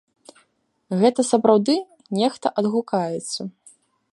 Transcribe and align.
Гэта 1.03 1.25
сапраўды 1.31 1.75
нехта 2.21 2.47
адгукаецца. 2.63 3.41